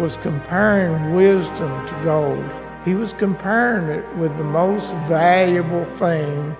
[0.00, 2.48] was comparing wisdom to gold.
[2.84, 6.56] He was comparing it with the most valuable thing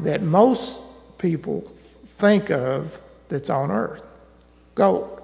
[0.00, 0.80] that most
[1.18, 1.72] people
[2.18, 4.02] think of that's on earth
[4.74, 5.20] gold.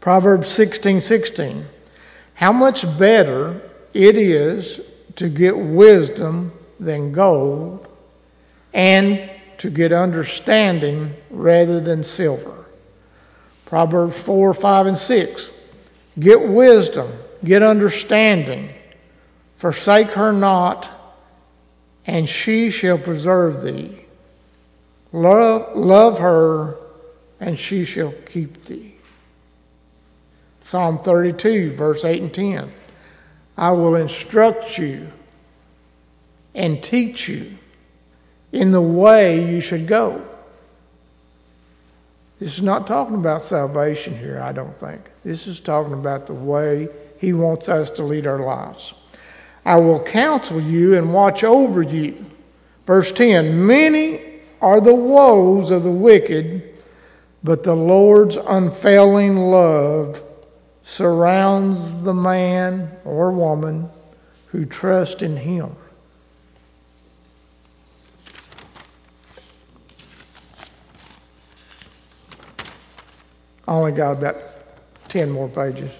[0.00, 1.66] Proverbs 16 16.
[2.34, 3.60] How much better
[3.94, 4.80] it is
[5.16, 7.86] to get wisdom than gold,
[8.72, 12.66] and to get understanding rather than silver.
[13.64, 15.50] Proverbs 4, 5, and 6.
[16.18, 17.12] Get wisdom,
[17.44, 18.70] get understanding,
[19.56, 20.90] forsake her not,
[22.06, 24.04] and she shall preserve thee.
[25.12, 26.76] Love, love her,
[27.40, 28.94] and she shall keep thee.
[30.62, 32.72] Psalm 32, verse 8 and 10.
[33.56, 35.12] I will instruct you
[36.54, 37.58] and teach you
[38.52, 40.26] in the way you should go.
[42.38, 45.10] This is not talking about salvation here, I don't think.
[45.24, 48.92] This is talking about the way He wants us to lead our lives.
[49.64, 52.26] I will counsel you and watch over you.
[52.86, 56.78] Verse 10 Many are the woes of the wicked,
[57.42, 60.22] but the Lord's unfailing love
[60.82, 63.88] surrounds the man or woman
[64.48, 65.74] who trust in Him.
[73.66, 74.36] I only got about
[75.08, 75.92] 10 more pages.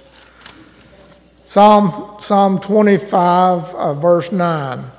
[1.45, 4.91] Psalm, Psalm 25, uh, verse 9.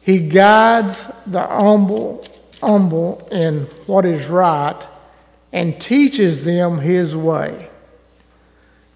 [0.00, 2.24] He guides the humble,
[2.60, 4.80] humble in what is right
[5.52, 7.68] and teaches them his way.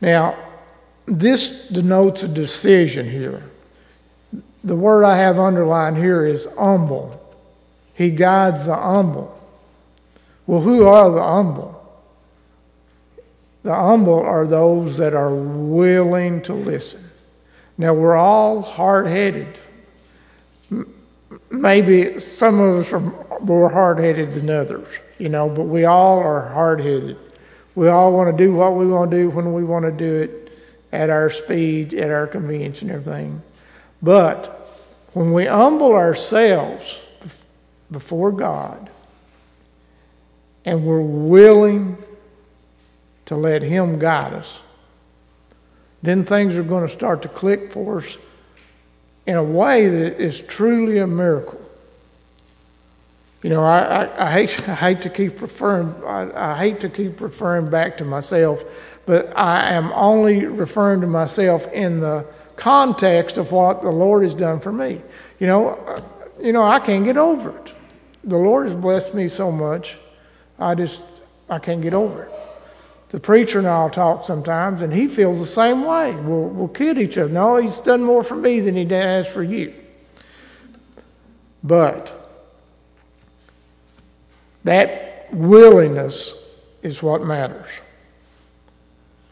[0.01, 0.37] Now,
[1.07, 3.43] this denotes a decision here.
[4.63, 7.21] The word I have underlined here is humble.
[7.95, 9.37] He guides the humble.
[10.47, 11.80] Well, who are the humble?
[13.63, 17.11] The humble are those that are willing to listen.
[17.77, 19.59] Now, we're all hard headed.
[21.51, 23.01] Maybe some of us are
[23.41, 27.17] more hard headed than others, you know, but we all are hard headed.
[27.75, 30.23] We all want to do what we want to do when we want to do
[30.23, 30.53] it
[30.93, 33.43] at our speed, at our convenience, and everything.
[34.03, 34.57] But
[35.13, 37.03] when we humble ourselves
[37.91, 38.91] before God
[40.65, 41.97] and we're willing
[43.31, 44.61] to let Him guide us,
[46.03, 48.19] then things are going to start to click for us
[49.25, 51.61] in a way that is truly a miracle.
[53.45, 56.89] You know, I, I, I, hate, I hate to keep referring, I, I hate to
[56.89, 58.65] keep referring back to myself,
[59.07, 62.27] but I am only referring to myself in the
[62.57, 65.01] context of what the Lord has done for me.
[65.39, 66.01] You know, uh,
[66.43, 67.75] you know, I can't get over it.
[68.25, 69.99] The Lord has blessed me so much,
[70.59, 71.01] I just,
[71.49, 72.33] I can't get over it.
[73.11, 76.15] The preacher and I'll talk sometimes, and he feels the same way.
[76.15, 77.33] We'll, we'll kid each other.
[77.33, 79.75] No, he's done more for me than he has for you.
[81.65, 82.17] But
[84.63, 86.35] that willingness
[86.83, 87.69] is what matters.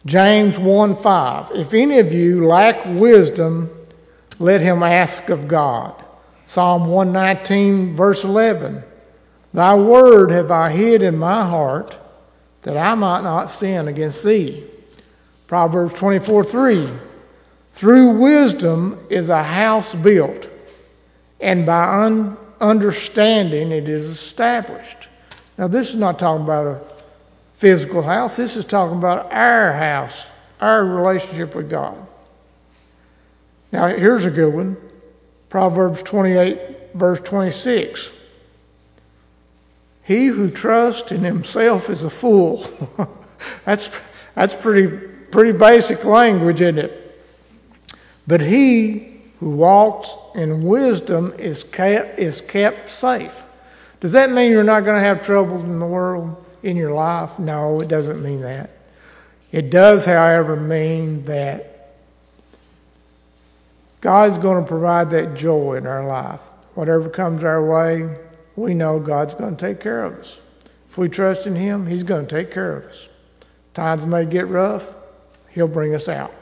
[0.04, 1.52] James 1 5.
[1.54, 3.70] If any of you lack wisdom,
[4.40, 5.94] let him ask of God.
[6.46, 8.82] Psalm 119, verse 11.
[9.54, 11.96] Thy word have I hid in my heart
[12.68, 14.62] that I might not sin against thee.
[15.46, 16.90] Proverbs 24 3.
[17.70, 20.50] Through wisdom is a house built,
[21.40, 25.08] and by un- understanding it is established.
[25.56, 26.80] Now, this is not talking about a
[27.54, 30.26] physical house, this is talking about our house,
[30.60, 31.96] our relationship with God.
[33.72, 34.76] Now, here's a good one
[35.48, 38.10] Proverbs 28, verse 26.
[40.08, 42.66] He who trusts in himself is a fool.
[43.66, 43.90] that's,
[44.34, 47.22] that's pretty, pretty basic language, isn't it?
[48.26, 53.42] But he who walks in wisdom is kept, is kept safe.
[54.00, 57.38] Does that mean you're not going to have troubles in the world, in your life?
[57.38, 58.70] No, it doesn't mean that.
[59.52, 61.90] It does, however, mean that
[64.00, 66.40] God's going to provide that joy in our life.
[66.74, 68.16] Whatever comes our way,
[68.58, 70.40] we know God's going to take care of us.
[70.88, 73.08] If we trust in Him, He's going to take care of us.
[73.74, 74.94] Times may get rough,
[75.50, 76.34] He'll bring us out.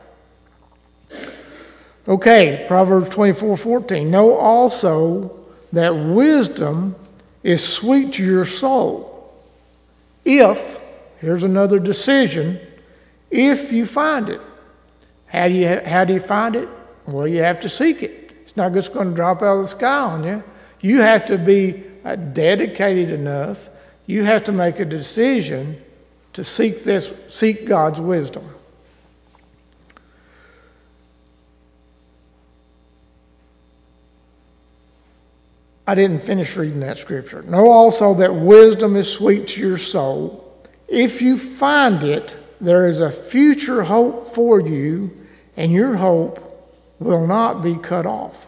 [2.09, 4.11] Okay, Proverbs 24 14.
[4.11, 6.95] Know also that wisdom
[7.43, 9.35] is sweet to your soul.
[10.25, 10.79] If,
[11.21, 12.61] here's another decision,
[13.31, 14.41] if you find it.
[15.27, 16.69] How do you, how do you find it?
[17.07, 18.33] Well, you have to seek it.
[18.43, 20.43] It's not just going to drop out of the sky on you.
[20.81, 23.69] You have to be uh, dedicated enough.
[24.07, 25.83] You have to make a decision
[26.35, 28.51] to seek this, seek God's wisdom.
[35.87, 37.43] I didn't finish reading that scripture.
[37.43, 40.43] Know also that wisdom is sweet to your soul.
[40.89, 45.17] If you find it, there is a future hope for you,
[45.57, 46.43] and your hope
[46.99, 48.47] will not be cut off.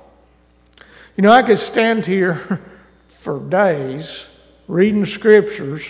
[1.19, 2.63] You know, I could stand here
[3.09, 4.29] for days
[4.69, 5.85] reading scriptures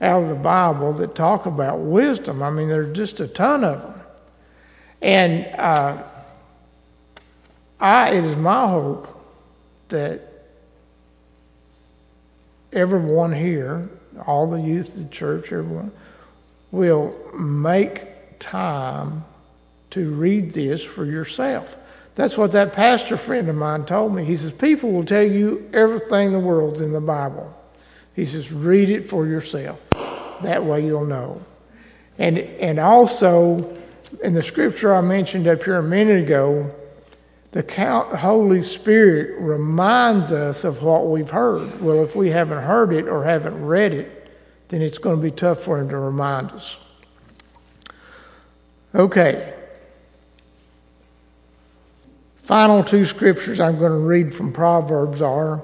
[0.00, 2.42] out of the Bible that talk about wisdom.
[2.42, 4.00] I mean, there's just a ton of them.
[5.02, 6.02] And uh,
[7.78, 9.14] I, it is my hope
[9.88, 10.22] that
[12.72, 13.90] everyone here,
[14.26, 15.92] all the youth of the church, everyone,
[16.70, 19.22] will make time
[19.90, 21.76] to read this for yourself.
[22.14, 24.24] That's what that pastor friend of mine told me.
[24.24, 27.56] He says, People will tell you everything the world's in the Bible.
[28.14, 29.80] He says, Read it for yourself.
[30.42, 31.42] That way you'll know.
[32.18, 33.78] And, and also,
[34.22, 36.74] in the scripture I mentioned up here a minute ago,
[37.52, 37.62] the
[38.18, 41.80] Holy Spirit reminds us of what we've heard.
[41.80, 44.28] Well, if we haven't heard it or haven't read it,
[44.68, 46.76] then it's going to be tough for Him to remind us.
[48.94, 49.54] Okay.
[52.50, 55.62] Final two scriptures I'm going to read from Proverbs are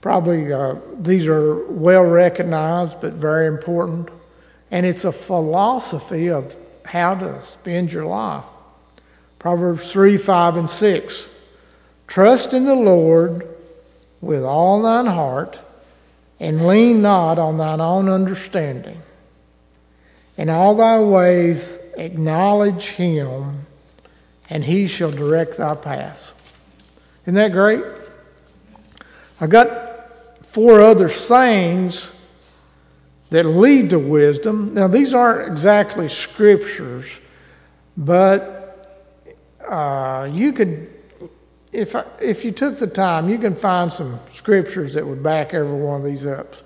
[0.00, 4.08] probably uh, these are well recognized but very important,
[4.70, 6.56] and it's a philosophy of
[6.86, 8.46] how to spend your life.
[9.38, 11.28] Proverbs 3 5 and 6.
[12.06, 13.46] Trust in the Lord
[14.22, 15.60] with all thine heart,
[16.40, 19.02] and lean not on thine own understanding.
[20.38, 23.66] In all thy ways acknowledge him,
[24.52, 26.34] and he shall direct thy paths.
[27.22, 27.82] Isn't that great?
[29.40, 32.10] I got four other sayings
[33.30, 34.74] that lead to wisdom.
[34.74, 37.18] Now, these aren't exactly scriptures,
[37.96, 39.08] but
[39.66, 40.90] uh, you could,
[41.72, 45.80] if, if you took the time, you can find some scriptures that would back every
[45.80, 46.56] one of these up.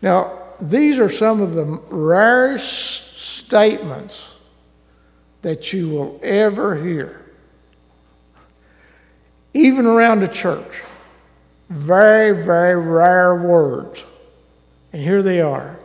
[0.00, 4.36] Now, these are some of the rarest statements
[5.40, 7.21] that you will ever hear,
[9.54, 10.82] even around a church.
[11.68, 14.04] Very, very rare words.
[14.92, 15.78] And here they are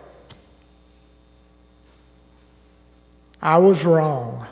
[3.42, 4.46] I was wrong.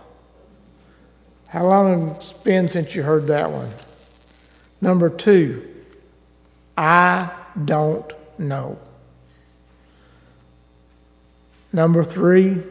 [1.48, 3.70] How long has it been since you heard that one?
[4.82, 5.68] Number two,
[6.78, 7.32] I
[7.64, 8.78] don't know.
[11.74, 12.62] Number three,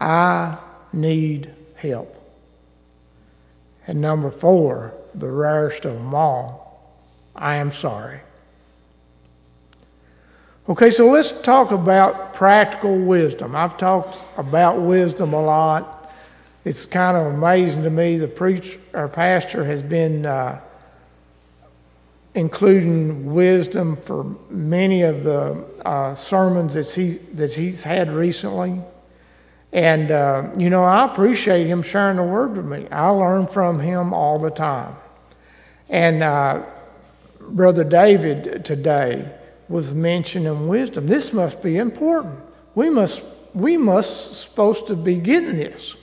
[0.00, 0.58] I
[0.92, 2.16] need help.
[3.86, 6.94] And number four, the rarest of them all,
[7.34, 8.20] I am sorry.
[10.68, 13.56] Okay, so let's talk about practical wisdom.
[13.56, 16.00] I've talked about wisdom a lot
[16.64, 18.18] it's kind of amazing to me.
[18.18, 20.60] The preacher our pastor has been uh,
[22.34, 28.78] including wisdom for many of the uh, sermons that he that he's had recently,
[29.72, 32.88] and uh, you know I appreciate him sharing the word with me.
[32.90, 34.96] I learn from him all the time,
[35.88, 36.62] and uh,
[37.40, 39.30] brother David today
[39.68, 41.06] was mentioning wisdom.
[41.06, 42.38] This must be important.
[42.74, 43.22] We must
[43.54, 45.94] we must supposed to be getting this.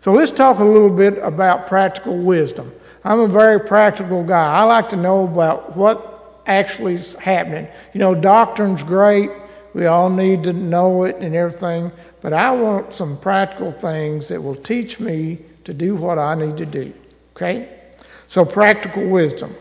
[0.00, 2.72] So let's talk a little bit about practical wisdom.
[3.04, 4.54] I'm a very practical guy.
[4.54, 7.68] I like to know about what actually is happening.
[7.92, 9.30] You know, doctrine's great.
[9.74, 11.92] We all need to know it and everything.
[12.20, 16.56] But I want some practical things that will teach me to do what I need
[16.58, 16.92] to do.
[17.36, 17.68] Okay?
[18.28, 19.54] So, practical wisdom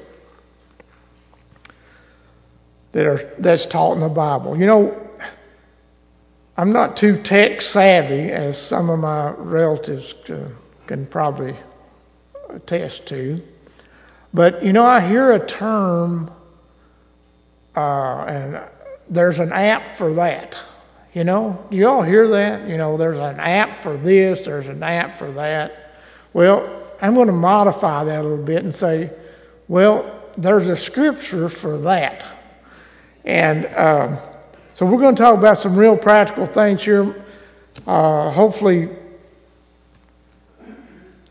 [2.92, 4.58] that are, that's taught in the Bible.
[4.58, 5.10] You know,
[6.58, 10.50] I'm not too tech savvy, as some of my relatives uh,
[10.88, 11.56] can probably
[12.50, 13.42] attest to.
[14.34, 16.30] But, you know, I hear a term,
[17.76, 18.60] uh, and
[19.10, 20.58] there's an app for that.
[21.14, 22.68] You know, do y'all hear that?
[22.68, 25.96] You know, there's an app for this, there's an app for that.
[26.34, 29.12] Well, I'm going to modify that a little bit and say,
[29.68, 32.26] well, there's a scripture for that.
[33.26, 34.18] And, uh,
[34.74, 37.26] so we're going to talk about some real practical things here.
[37.86, 38.90] Uh, hopefully,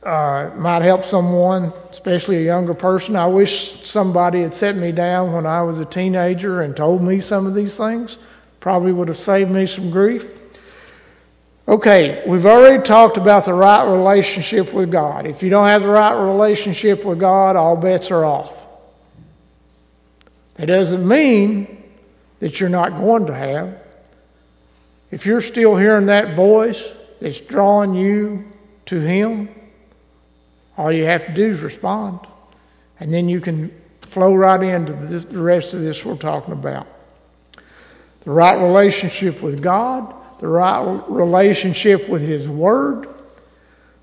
[0.02, 3.16] uh, might help someone, especially a younger person.
[3.16, 7.20] I wish somebody had set me down when I was a teenager and told me
[7.20, 8.18] some of these things.
[8.60, 10.34] Probably would have saved me some grief.
[11.66, 15.26] Okay, we've already talked about the right relationship with God.
[15.26, 18.64] If you don't have the right relationship with God, all bets are off.
[20.54, 21.84] That doesn't mean
[22.40, 23.78] that you're not going to have.
[25.10, 26.86] If you're still hearing that voice
[27.20, 28.50] that's drawing you
[28.86, 29.48] to Him,
[30.78, 32.20] all you have to do is respond.
[33.00, 36.86] And then you can flow right into this, the rest of this we're talking about.
[38.20, 43.08] The right relationship with God, the right relationship with His Word,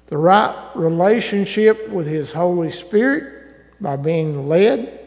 [0.07, 4.99] the right relationship with His Holy Spirit by being led.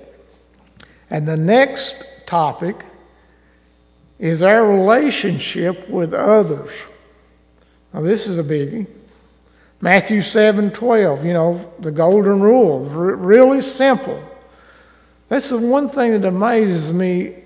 [1.10, 2.84] And the next topic
[4.18, 6.72] is our relationship with others.
[7.92, 8.86] Now, this is a biggie.
[9.80, 14.22] Matthew 7 12, you know, the golden rule, really simple.
[15.28, 17.36] That's the one thing that amazes me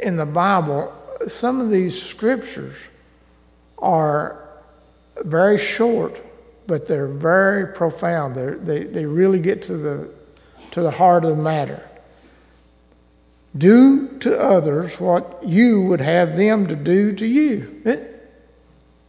[0.00, 0.92] in the Bible.
[1.28, 2.76] Some of these scriptures
[3.78, 4.42] are
[5.24, 6.20] very short,
[6.66, 8.34] but they're very profound.
[8.34, 10.10] They're, they they really get to the,
[10.72, 11.82] to the heart of the matter.
[13.56, 17.82] Do to others what you would have them to do to you.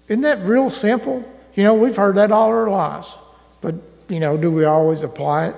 [0.07, 1.29] Isn't that real simple?
[1.57, 3.17] You know, we've heard that all our lives,
[3.61, 3.73] but,
[4.09, 5.55] you know, do we always apply it?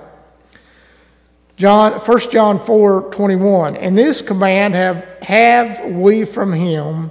[1.56, 3.76] John, 1 John 4 21.
[3.76, 7.10] And this command have, have we from him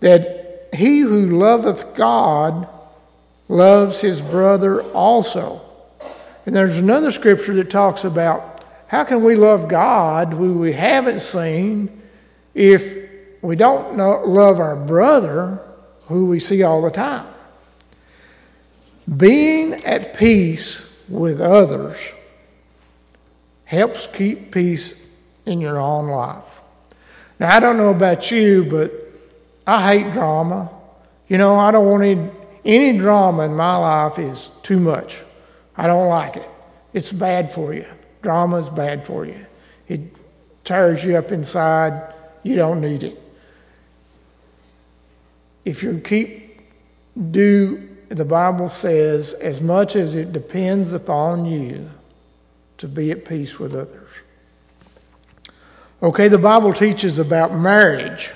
[0.00, 2.68] that he who loveth God
[3.48, 5.62] loves his brother also.
[6.44, 11.20] And there's another scripture that talks about how can we love God who we haven't
[11.20, 12.02] seen
[12.52, 13.08] if
[13.40, 15.62] we don't know, love our brother
[16.08, 17.26] who we see all the time?
[19.16, 21.96] Being at peace with others
[23.64, 24.94] helps keep peace
[25.46, 26.60] in your own life.
[27.38, 28.92] Now, I don't know about you, but
[29.66, 30.70] I hate drama.
[31.28, 32.30] You know, I don't want any,
[32.64, 35.22] any drama in my life is too much.
[35.76, 36.48] I don't like it.
[36.92, 37.86] It's bad for you.
[38.22, 39.46] Drama is bad for you.
[39.86, 40.00] It
[40.64, 42.12] tears you up inside.
[42.42, 43.22] You don't need it.
[45.64, 46.60] If you keep
[47.30, 51.90] do the Bible says, as much as it depends upon you
[52.78, 54.08] to be at peace with others.
[56.02, 58.32] Okay, the Bible teaches about marriage.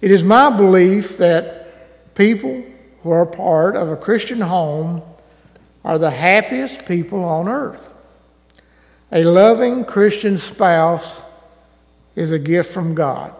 [0.00, 2.64] It is my belief that people
[3.02, 5.02] who are part of a Christian home
[5.84, 7.90] are the happiest people on earth.
[9.12, 11.22] A loving Christian spouse
[12.16, 13.34] is a gift from God.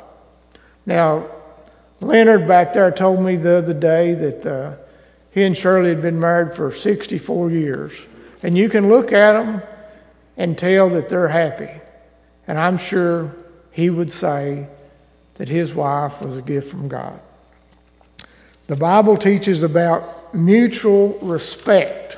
[0.85, 1.27] Now,
[2.01, 4.77] Leonard back there told me the other day that uh,
[5.35, 8.01] he and Shirley had been married for 64 years.
[8.45, 9.63] And you can look at them
[10.37, 11.71] and tell that they're happy.
[12.47, 13.35] And I'm sure
[13.73, 14.69] he would say
[15.35, 17.19] that his wife was a gift from God.
[18.69, 22.17] The Bible teaches about mutual respect.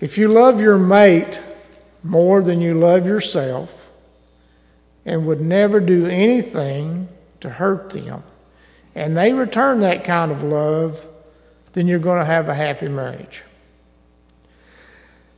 [0.00, 1.40] If you love your mate
[2.04, 3.88] more than you love yourself
[5.04, 7.08] and would never do anything
[7.40, 8.22] to hurt them,
[8.94, 11.06] and they return that kind of love,
[11.72, 13.42] then you're going to have a happy marriage.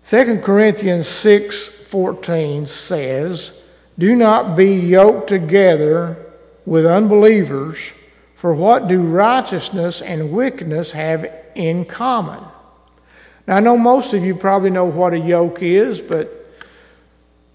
[0.09, 3.53] 2 Corinthians 6:14 says,
[3.99, 6.17] "Do not be yoked together
[6.65, 7.79] with unbelievers,
[8.35, 12.41] for what do righteousness and wickedness have in common?"
[13.49, 16.47] Now I know most of you probably know what a yoke is, but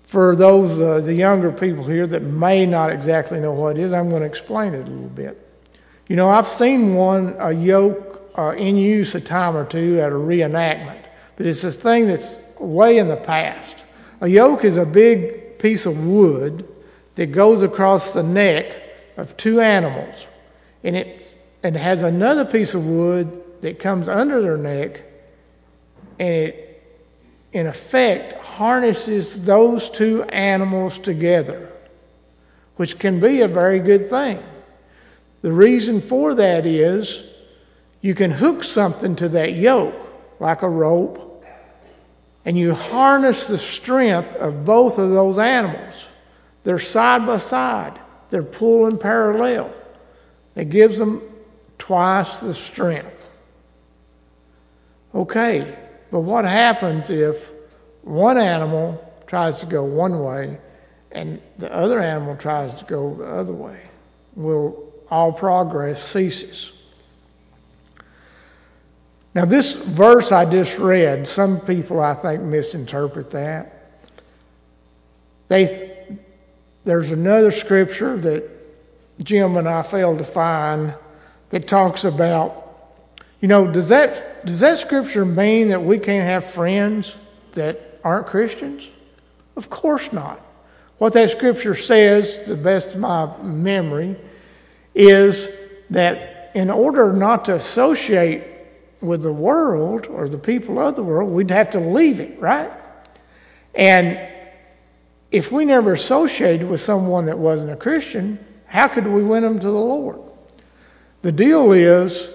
[0.04, 3.94] for those uh, the younger people here that may not exactly know what it is,
[3.94, 5.51] I'm going to explain it a little bit.
[6.12, 10.12] You know, I've seen one, a yoke, uh, in use a time or two at
[10.12, 11.06] a reenactment,
[11.38, 13.86] but it's a thing that's way in the past.
[14.20, 16.68] A yoke is a big piece of wood
[17.16, 18.76] that goes across the neck
[19.16, 20.28] of two animals,
[20.84, 25.04] and it, it has another piece of wood that comes under their neck,
[26.20, 26.84] and it,
[27.54, 31.72] in effect, harnesses those two animals together,
[32.76, 34.44] which can be a very good thing.
[35.42, 37.26] The reason for that is
[38.02, 39.96] you can hook something to that yoke,
[40.40, 41.46] like a rope,
[42.46, 46.08] and you harness the strength of both of those animals.
[46.64, 49.74] They're side by side, they're pulling parallel.
[50.56, 51.22] It gives them
[51.78, 53.30] twice the strength.
[55.14, 55.78] Okay,
[56.12, 57.52] but what happens if
[58.04, 60.58] one animal tries to go one way
[61.12, 63.80] and the other animal tries to go the other way?
[64.36, 66.72] Will all progress ceases.
[69.36, 73.92] Now, this verse I just read, some people I think misinterpret that.
[75.48, 76.18] They,
[76.86, 78.50] there's another scripture that
[79.24, 80.94] Jim and I failed to find
[81.50, 82.58] that talks about,
[83.42, 87.18] you know, does that, does that scripture mean that we can't have friends
[87.54, 88.90] that aren't Christians?
[89.56, 90.40] Of course not.
[90.98, 94.16] What that scripture says, to the best of my memory,
[94.94, 95.50] is
[95.90, 98.44] that in order not to associate
[99.00, 102.72] with the world or the people of the world, we'd have to leave it, right?
[103.74, 104.20] And
[105.32, 109.60] if we never associated with someone that wasn't a Christian, how could we win them
[109.60, 110.20] to the Lord?
[111.22, 112.30] The deal is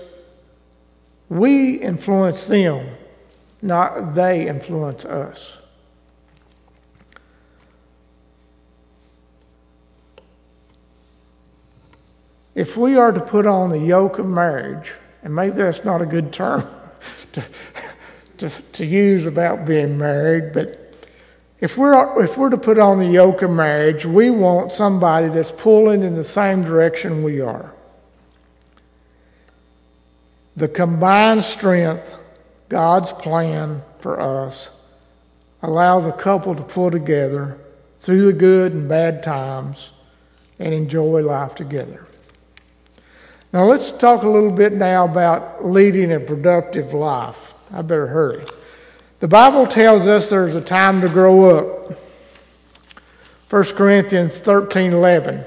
[1.29, 2.89] we influence them,
[3.61, 5.59] not they influence us.
[12.57, 16.07] If we are to put on the yoke of marriage, and maybe that's not a
[16.07, 16.67] good term
[17.35, 17.45] to,
[18.39, 20.95] to, to use about being married, but
[21.61, 25.53] if we're, if we're to put on the yoke of marriage, we want somebody that's
[25.53, 27.75] pulling in the same direction we are.
[30.57, 32.17] The combined strength,
[32.71, 34.71] God's plan for us,
[35.63, 37.59] allows a couple to pull together
[38.01, 39.91] through the good and bad times
[40.59, 42.07] and enjoy life together.
[43.53, 47.55] Now, let's talk a little bit now about leading a productive life.
[47.73, 48.45] I better hurry.
[49.21, 51.99] The Bible tells us there's a time to grow up.
[53.49, 55.45] 1 Corinthians 13 11.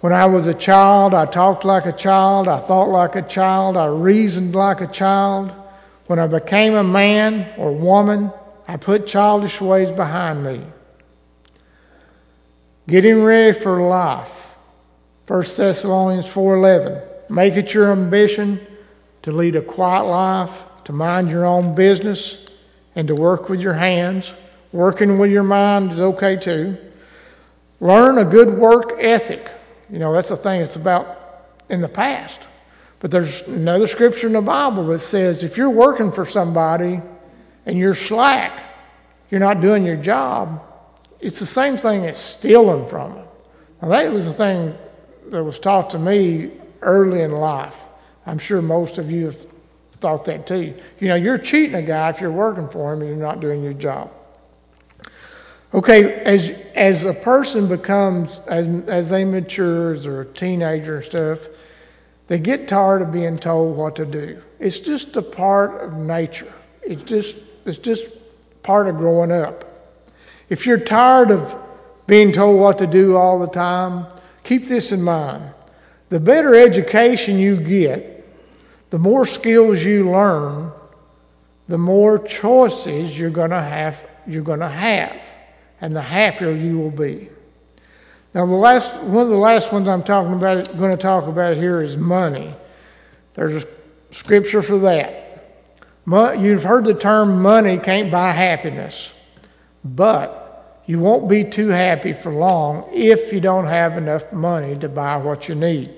[0.00, 3.76] When I was a child, I talked like a child, I thought like a child,
[3.76, 5.52] I reasoned like a child.
[6.06, 8.30] When I became a man or woman,
[8.68, 10.62] I put childish ways behind me.
[12.86, 14.45] Getting ready for life.
[15.26, 17.00] 1 Thessalonians 4:11.
[17.28, 18.64] Make it your ambition
[19.22, 22.38] to lead a quiet life, to mind your own business,
[22.94, 24.32] and to work with your hands.
[24.72, 26.76] Working with your mind is okay too.
[27.80, 29.50] Learn a good work ethic.
[29.90, 31.18] You know, that's the thing it's about
[31.68, 32.46] in the past.
[33.00, 37.02] But there's another scripture in the Bible that says if you're working for somebody
[37.66, 38.62] and you're slack,
[39.30, 40.62] you're not doing your job,
[41.20, 43.26] it's the same thing as stealing from them.
[43.82, 44.76] Now, that was the thing
[45.30, 46.50] that was taught to me
[46.82, 47.78] early in life.
[48.26, 49.46] I'm sure most of you have
[50.00, 50.74] thought that too.
[51.00, 53.62] You know, you're cheating a guy if you're working for him and you're not doing
[53.62, 54.10] your job.
[55.74, 61.40] Okay, as as a person becomes as as they mature as a teenager and stuff,
[62.28, 64.42] they get tired of being told what to do.
[64.58, 66.52] It's just a part of nature.
[66.82, 68.08] It's just it's just
[68.62, 69.64] part of growing up.
[70.48, 71.56] If you're tired of
[72.06, 74.06] being told what to do all the time,
[74.46, 75.52] keep this in mind.
[76.08, 78.24] The better education you get,
[78.90, 80.72] the more skills you learn,
[81.68, 83.98] the more choices you're going to have.
[84.26, 85.20] You're going to have
[85.80, 87.28] and the happier you will be.
[88.34, 91.56] Now, the last one of the last ones I'm talking about, going to talk about
[91.56, 92.54] here is money.
[93.34, 93.68] There's a
[94.10, 95.22] scripture for that.
[96.06, 99.10] You've heard the term money can't buy happiness,
[99.84, 100.45] but
[100.86, 105.16] you won't be too happy for long if you don't have enough money to buy
[105.16, 105.92] what you need.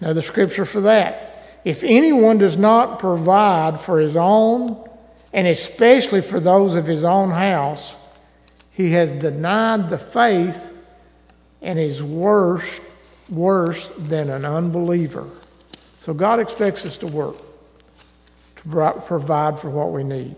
[0.00, 1.60] Now, the scripture for that.
[1.64, 4.88] If anyone does not provide for his own,
[5.32, 7.94] and especially for those of his own house,
[8.72, 10.70] he has denied the faith
[11.62, 12.80] and is worse,
[13.30, 15.28] worse than an unbeliever.
[16.00, 17.36] So God expects us to work,
[18.56, 20.34] to provide for what we need.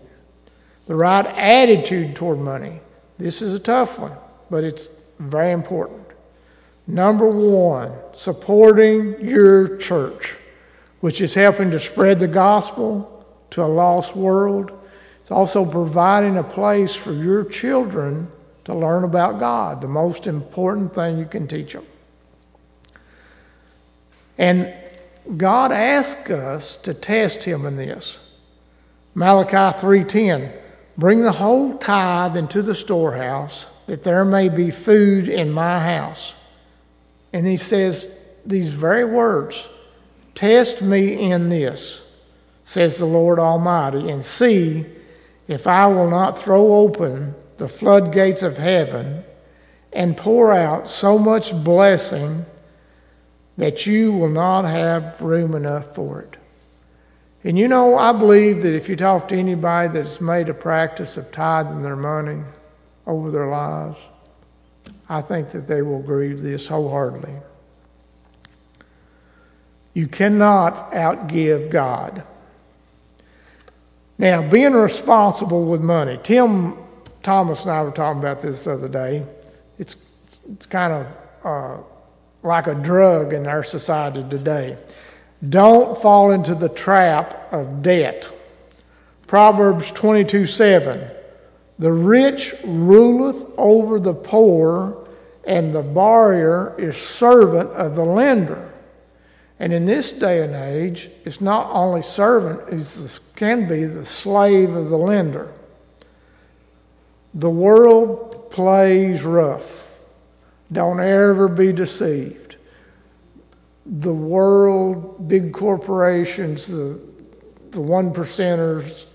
[0.85, 2.79] The right attitude toward money.
[3.17, 4.17] This is a tough one,
[4.49, 6.01] but it's very important.
[6.87, 10.35] Number one, supporting your church,
[10.99, 14.71] which is helping to spread the gospel to a lost world
[15.25, 18.27] it's also providing a place for your children
[18.65, 21.83] to learn about God, the most important thing you can teach them.
[24.37, 24.71] And
[25.35, 28.19] God asks us to test him in this.
[29.15, 30.51] Malachi 3:10
[30.97, 36.33] Bring the whole tithe into the storehouse that there may be food in my house.
[37.33, 39.67] And he says these very words,
[40.35, 42.01] test me in this,
[42.63, 44.85] says the Lord Almighty, and see
[45.47, 49.23] if I will not throw open the floodgates of heaven
[49.93, 52.45] and pour out so much blessing
[53.57, 56.35] that you will not have room enough for it.
[57.45, 61.15] And you know, I believe that if you talk to anybody that's made a practice
[61.15, 62.41] of tithing their money
[63.05, 63.99] over their lives,
[65.07, 67.35] I think that they will with this wholeheartedly.
[69.93, 72.23] You cannot outgive God.
[74.17, 76.19] Now, being responsible with money.
[76.23, 76.75] Tim
[77.21, 79.23] Thomas and I were talking about this the other day.
[79.77, 79.97] It's,
[80.49, 81.07] it's kind of
[81.45, 81.83] uh,
[82.41, 84.77] like a drug in our society today.
[85.49, 88.27] Don't fall into the trap of debt.
[89.27, 91.09] Proverbs 22 7.
[91.77, 95.07] The rich ruleth over the poor,
[95.45, 98.71] and the borrower is servant of the lender.
[99.59, 104.75] And in this day and age, it's not only servant, it can be the slave
[104.75, 105.51] of the lender.
[107.33, 109.85] The world plays rough.
[110.71, 112.44] Don't ever be deceived.
[113.85, 116.99] The world, big corporations, the,
[117.71, 119.05] the one percenters,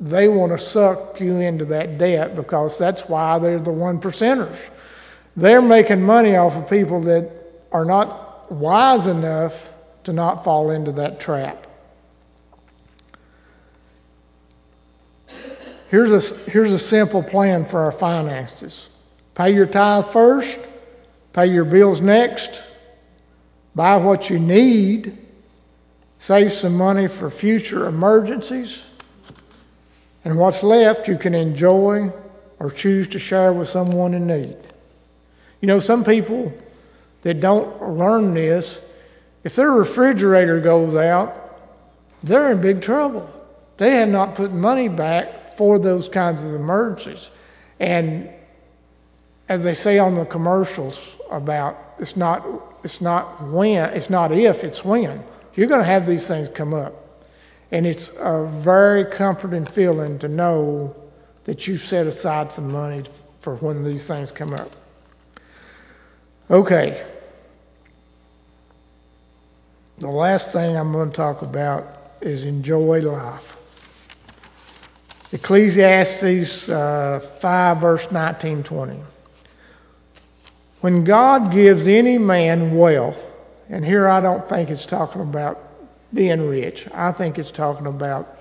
[0.00, 4.70] they want to suck you into that debt because that's why they're the one percenters.
[5.36, 7.30] They're making money off of people that
[7.72, 9.72] are not wise enough
[10.04, 11.66] to not fall into that trap.
[15.90, 18.88] Here's a, here's a simple plan for our finances
[19.34, 20.58] pay your tithe first,
[21.32, 22.60] pay your bills next,
[23.78, 25.16] buy what you need,
[26.18, 28.84] save some money for future emergencies,
[30.24, 32.12] and what's left you can enjoy
[32.58, 34.56] or choose to share with someone in need.
[35.60, 36.52] You know, some people
[37.22, 38.80] that don't learn this,
[39.44, 41.60] if their refrigerator goes out,
[42.24, 43.30] they're in big trouble.
[43.76, 47.30] They have not put money back for those kinds of emergencies.
[47.78, 48.28] And
[49.48, 52.44] as they say on the commercials about it's not
[52.84, 55.22] it's not when it's not if it's when.
[55.54, 56.94] You're going to have these things come up.
[57.70, 60.94] And it's a very comforting feeling to know
[61.44, 63.02] that you've set aside some money
[63.40, 64.70] for when these things come up.
[66.50, 67.04] Okay.
[69.98, 73.56] The last thing i'm going to talk about is enjoy life.
[75.32, 79.00] Ecclesiastes uh, 5 verse 19 20
[80.80, 83.24] when God gives any man wealth,
[83.68, 85.62] and here I don't think it's talking about
[86.14, 88.36] being rich, I think it's talking about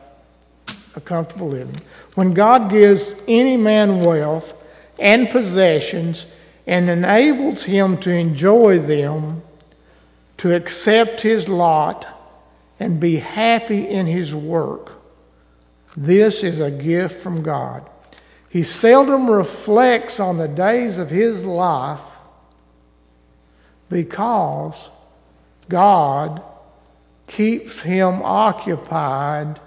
[0.96, 1.76] a comfortable living.
[2.16, 4.56] When God gives any man wealth
[5.00, 6.28] and possessions
[6.66, 9.42] and enables him to enjoy them,
[10.38, 12.08] to accept his lot,
[12.80, 14.92] and be happy in his work,
[15.96, 17.90] this is a gift from God.
[18.50, 22.17] He seldom reflects on the days of his life
[23.90, 24.90] because
[25.70, 26.42] God
[27.28, 29.60] keeps him occupied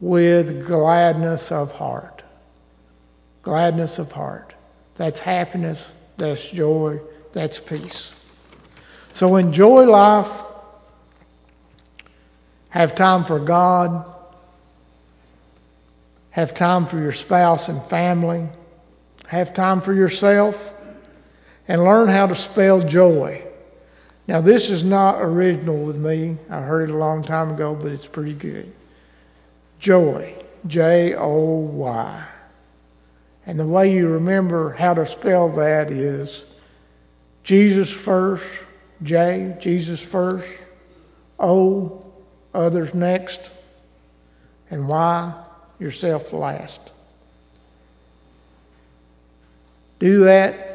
[0.00, 2.22] with gladness of heart.
[3.42, 4.54] Gladness of heart.
[4.96, 7.00] That's happiness, that's joy,
[7.32, 8.10] that's peace.
[9.12, 10.30] So enjoy life,
[12.70, 14.04] have time for God,
[16.30, 18.46] have time for your spouse and family,
[19.26, 20.72] have time for yourself
[21.68, 23.42] and learn how to spell joy.
[24.26, 26.36] Now, this is not original with me.
[26.50, 28.72] I heard it a long time ago, but it's pretty good.
[29.78, 30.34] Joy,
[30.66, 32.24] J O Y.
[33.46, 36.44] And the way you remember how to spell that is
[37.44, 38.48] Jesus first,
[39.02, 40.48] J, Jesus first,
[41.38, 42.04] O,
[42.52, 43.40] others next,
[44.70, 45.32] and Y,
[45.78, 46.80] yourself last.
[50.00, 50.65] Do that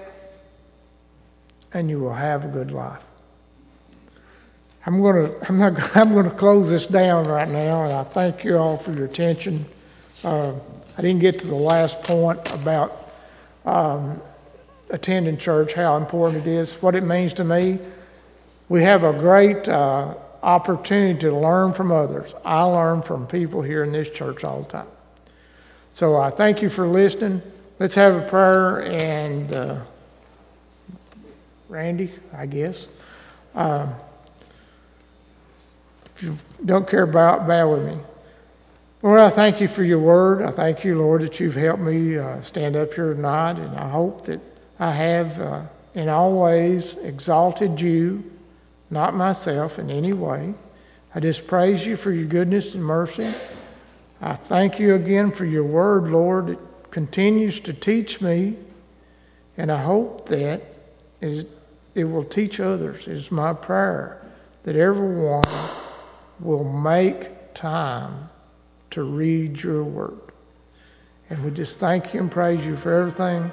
[1.74, 3.02] and you will have a good life.
[4.86, 8.04] I'm going to I'm not I'm going to close this down right now, and I
[8.04, 9.66] thank you all for your attention.
[10.24, 10.54] Uh,
[10.98, 13.12] I didn't get to the last point about
[13.66, 14.22] um,
[14.90, 17.80] attending church, how important it is, what it means to me.
[18.70, 22.34] We have a great uh, opportunity to learn from others.
[22.44, 24.88] I learn from people here in this church all the time.
[25.94, 27.42] So I thank you for listening.
[27.80, 29.54] Let's have a prayer and.
[29.54, 29.80] Uh,
[31.72, 32.86] Randy, I guess.
[33.56, 33.96] Um,
[36.14, 37.98] if you don't care about, bear with me.
[39.02, 40.42] Lord, I thank you for your word.
[40.42, 43.90] I thank you, Lord, that you've helped me uh, stand up here tonight, and I
[43.90, 44.42] hope that
[44.80, 45.62] I have, uh,
[45.96, 48.30] in all ways, exalted you,
[48.90, 50.54] not myself in any way.
[51.16, 53.34] I just praise you for your goodness and mercy.
[54.22, 56.50] I thank you again for your word, Lord.
[56.50, 56.60] It
[56.92, 58.58] continues to teach me,
[59.56, 60.64] and I hope that
[61.22, 61.48] it
[61.96, 63.08] will teach others.
[63.08, 64.26] It's my prayer
[64.64, 65.44] that everyone
[66.40, 68.30] will make time
[68.92, 70.20] to read your word.
[71.30, 73.52] And we just thank you and praise you for everything.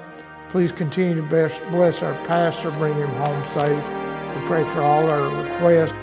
[0.49, 1.21] Please continue to
[1.69, 3.85] bless our pastor, bring him home safe.
[4.35, 5.93] We pray for all our requests.